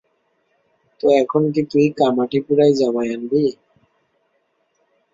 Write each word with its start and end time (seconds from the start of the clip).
তো 1.01 1.07
এখন 1.21 1.41
কি 1.53 1.61
তুই 1.71 1.85
কামাঠিপুরায় 1.97 2.73
জামাই 2.79 3.07
আনবি? 3.15 3.43